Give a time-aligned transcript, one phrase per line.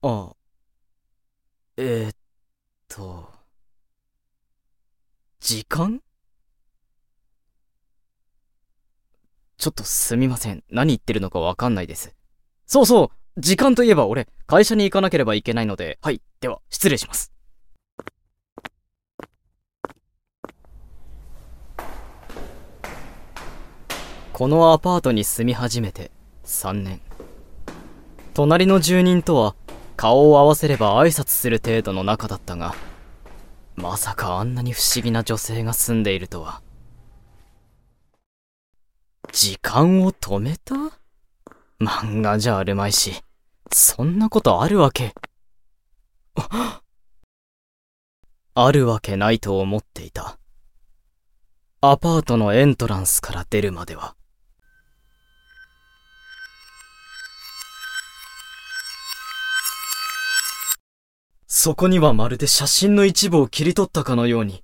[0.00, 0.32] あ、
[1.76, 2.12] えー、っ
[2.88, 3.28] と、
[5.40, 6.00] 時間？
[9.56, 10.62] ちょっとすみません。
[10.70, 12.14] 何言ってるのかわかんないです。
[12.66, 16.22] そうそう時間といえば俺、会社に行かなければいけないので、はい。
[16.40, 17.32] では、失礼します。
[24.32, 26.12] このアパートに住み始めて
[26.44, 27.00] 3年。
[28.34, 29.56] 隣の住人とは
[29.98, 32.72] 顔を合わせれば挨拶する程度の仲だったが、
[33.74, 36.62] まさかあんなに不思議な女性が住んでいるとは。
[39.32, 40.74] 時間を止めた？
[41.80, 43.24] 漫画じゃあるまいし、
[43.72, 45.14] そんなことあるわけ？
[48.54, 50.38] あるわけないと思っていた。
[51.80, 54.14] アパートのエントランスから出るまでは。
[61.60, 64.62] そこにはまるで写真の一部を切り取ったかのように、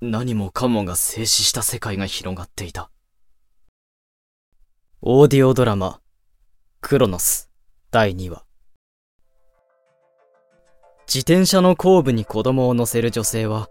[0.00, 2.90] 何もかもが静止した世界が広がっていた。
[5.02, 6.00] オーディオドラマ、
[6.80, 7.50] クロノス、
[7.90, 8.44] 第2話。
[11.06, 13.68] 自転車の後部に子供を乗せる女性は、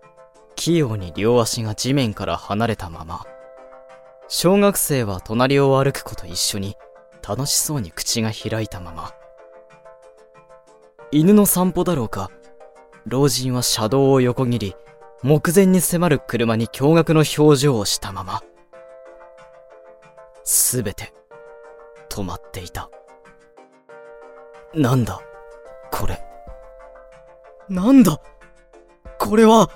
[0.56, 3.26] 器用に両足が地面から離れたまま、
[4.28, 6.76] 小学生は隣を歩く子と一緒に
[7.28, 9.16] 楽しそうに口が開いたまま、
[11.18, 12.30] 犬の散歩だろうか、
[13.06, 14.76] 老人は車道を横切り、
[15.24, 18.44] 目前に迫る車に驚愕の表情をしたまま、
[20.44, 21.14] すべて、
[22.10, 22.90] 止まっていた。
[24.74, 25.22] なんだ、
[25.90, 26.22] これ。
[27.70, 28.20] なんだ、
[29.18, 29.70] これは。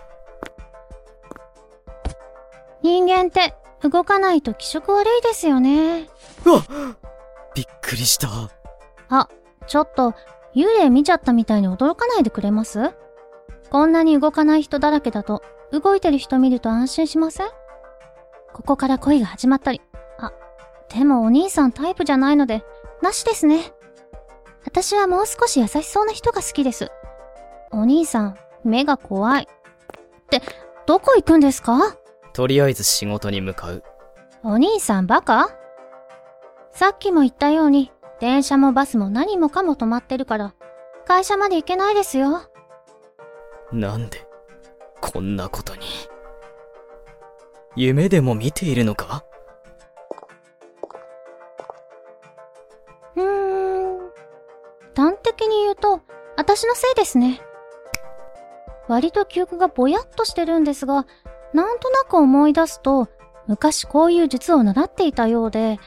[2.83, 6.09] 人間って動かないと気色悪いですよね。
[6.43, 6.61] うわ
[7.55, 8.27] びっくりした。
[9.07, 9.29] あ、
[9.67, 10.13] ちょっと
[10.59, 12.91] 幽霊見ちゃったみたいに驚かないでくれます？
[13.69, 17.47] こんなに動かない人だらけだと、動いてる人見ると安心しません？
[18.51, 19.81] ここから恋が始まったり。
[20.17, 20.33] あ、
[20.89, 22.65] でもお兄さんタイプじゃないので、
[23.01, 23.71] なしですね。
[24.65, 26.91] 私はもう少し優しそうな人が好きです。
[27.71, 29.43] お兄さん、目が怖い。
[29.43, 29.47] っ
[30.29, 30.41] て、
[30.85, 31.95] どこ行くんですか？
[32.33, 33.83] とりあえず仕事に向かう。
[34.43, 35.49] お兄さんバカ？
[36.71, 40.53] さっきも言ったように、電車もバスも何もかも止まってるから、
[41.05, 42.41] 会社まで行けないですよ。
[43.71, 44.27] なんで、
[45.01, 45.81] こんなことに。
[47.75, 49.23] 夢でも見ているのか？
[53.15, 53.99] うーん。
[54.95, 56.01] 端的に言うと、
[56.35, 57.41] 私のせいですね。
[58.87, 61.05] 割と記憶がぼやっとしてるんですが、
[61.53, 63.07] なんとなく思い出すと、
[63.47, 65.79] 昔こういう術を習っていたようで、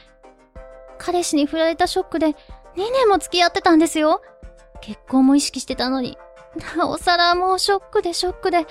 [0.97, 2.35] 彼氏に振られたショックで2
[2.75, 4.21] 年も付き合ってたんですよ。
[4.81, 6.17] 結婚も意識してたのに。
[6.77, 8.67] なおさらもうショックでショックで。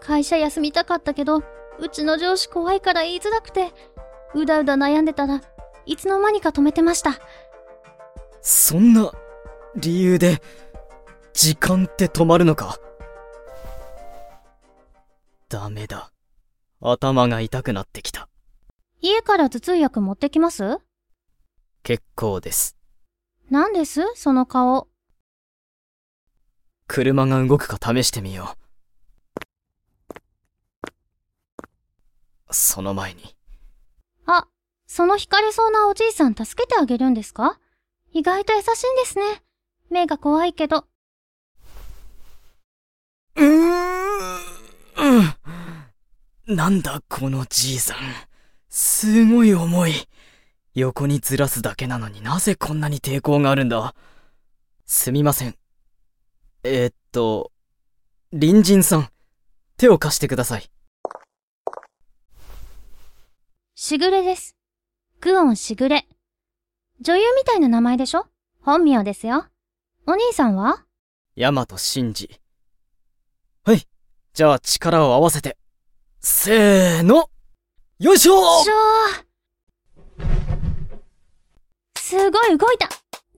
[0.00, 1.42] 会社休みたかったけど、
[1.78, 3.72] うちの上司怖いから言いづらくて、
[4.34, 5.40] うだうだ悩んでたら
[5.86, 7.18] いつの間にか止めてました。
[8.42, 9.12] そんな
[9.76, 10.42] 理由で
[11.32, 12.78] 時間って止まるのか？
[15.48, 16.10] ダメだ。
[16.80, 18.28] 頭が痛くなってきた。
[19.00, 20.78] 家から頭痛薬持ってきます？
[21.84, 22.78] 結構です。
[23.50, 24.00] 何です？
[24.14, 24.88] その顔。
[26.88, 28.56] 車が動くか試してみよ
[32.48, 32.54] う。
[32.54, 33.36] その前に。
[34.24, 34.48] あ、
[34.86, 37.60] その惹かれそうなおじいさん助けてあげるんですか？
[38.14, 39.42] 意外と優しいんですね。
[39.90, 40.86] 目が怖いけど。
[43.36, 43.50] うーん、
[46.46, 46.56] うん。
[46.56, 47.98] なんだこのじいさん。
[48.70, 49.92] すごい重い。
[50.74, 53.94] 横にずらすだけなのになぜこんなに抵抗があるんだ？
[54.86, 55.56] すみません。
[56.64, 57.52] えー、っと、
[58.32, 59.08] 隣人さん、
[59.76, 60.68] 手を貸してください。
[63.76, 64.56] しぐれです。
[65.20, 66.08] グオンしぐれ。
[67.00, 68.26] 女優みたいな名前でしょ？
[68.60, 69.46] 本名ですよ。
[70.06, 70.84] お兄さんは？
[71.36, 72.40] ヤマトシンジ。
[73.64, 73.86] はい。
[74.32, 75.56] じゃあ力を合わせて。
[76.20, 77.30] せーの
[78.00, 78.32] よいしょ
[78.64, 79.23] しょー
[82.06, 82.90] すごい動いた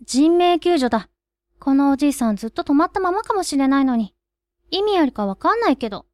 [0.04, 1.08] 人命救助だ。
[1.60, 4.12] このおじいさんずっと止まったままかもしれないのに。
[4.72, 6.04] 意味あるかわかんないけど。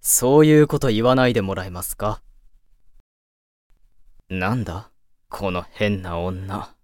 [0.00, 2.22] そういうこと言わないでもらえますか？
[4.28, 4.90] なんだ？
[5.28, 6.74] この変な女。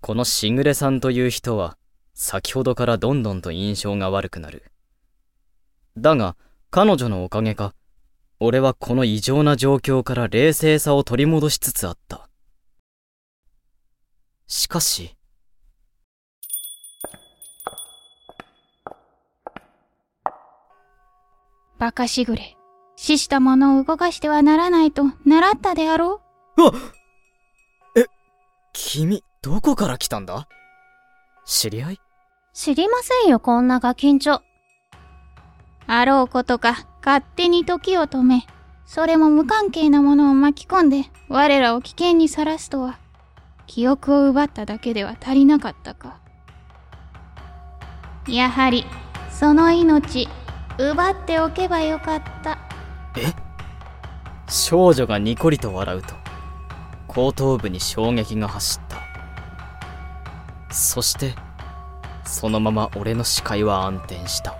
[0.00, 1.78] このしぐれさんという人は、
[2.14, 4.64] 先ほどからどんどんと印象が悪くなる。
[5.96, 6.34] だが、
[6.70, 7.76] 彼女のおかげか、
[8.40, 12.27] 俺はこの異常な状況から冷静さを取り戻しつつあった。
[14.48, 15.14] しかし。
[21.78, 22.56] バカしぐれ。
[22.96, 26.22] 死した者を動かしてはならないと習ったであろ
[26.56, 26.72] うあ
[27.94, 28.06] え、
[28.72, 30.48] 君、どこから来たんだ？
[31.44, 32.00] 知り合い？
[32.54, 34.40] 知りませんよ、こんなガキンチョ。
[35.86, 38.46] あろうことか、勝手に時を止め、
[38.86, 42.98] それも無関係なものを巻き込んで、我らを危険にさらすとは。
[43.68, 46.18] 記憶を奪っただけでは足りなかったか。
[48.26, 48.84] やはり、
[49.30, 50.28] その命、
[50.78, 52.58] 奪っておけばよかった。
[53.16, 53.48] え？
[54.50, 56.14] 少女がニコリと笑うと
[57.06, 58.96] 後頭部に衝撃が走った
[60.74, 61.34] そして
[62.24, 64.54] そのまま俺の視界は暗転した